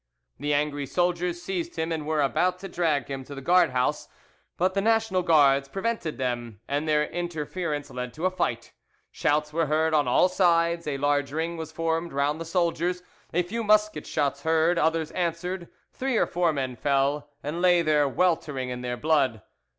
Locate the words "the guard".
3.35-3.69